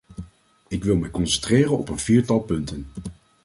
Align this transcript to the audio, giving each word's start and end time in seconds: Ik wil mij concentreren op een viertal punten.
Ik 0.67 0.83
wil 0.83 0.95
mij 0.95 1.09
concentreren 1.11 1.77
op 1.77 1.89
een 1.89 1.99
viertal 1.99 2.39
punten. 2.39 2.87